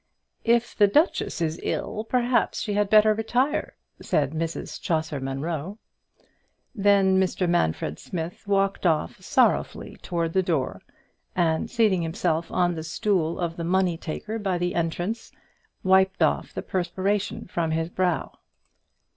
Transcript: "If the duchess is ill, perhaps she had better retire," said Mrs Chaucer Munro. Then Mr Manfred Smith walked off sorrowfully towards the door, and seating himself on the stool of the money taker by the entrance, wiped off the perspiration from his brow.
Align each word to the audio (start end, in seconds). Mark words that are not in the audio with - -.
"If 0.45 0.75
the 0.75 0.87
duchess 0.87 1.41
is 1.41 1.59
ill, 1.61 2.03
perhaps 2.05 2.59
she 2.59 2.73
had 2.73 2.89
better 2.89 3.13
retire," 3.13 3.75
said 4.01 4.31
Mrs 4.31 4.81
Chaucer 4.81 5.19
Munro. 5.19 5.77
Then 6.73 7.19
Mr 7.19 7.47
Manfred 7.47 7.99
Smith 7.99 8.47
walked 8.47 8.87
off 8.87 9.21
sorrowfully 9.21 9.97
towards 9.97 10.33
the 10.33 10.41
door, 10.41 10.81
and 11.35 11.69
seating 11.69 12.01
himself 12.01 12.49
on 12.51 12.73
the 12.73 12.81
stool 12.83 13.37
of 13.37 13.57
the 13.57 13.63
money 13.63 13.95
taker 13.95 14.39
by 14.39 14.57
the 14.57 14.73
entrance, 14.73 15.31
wiped 15.83 16.23
off 16.23 16.51
the 16.51 16.63
perspiration 16.63 17.45
from 17.45 17.69
his 17.69 17.89
brow. 17.91 18.39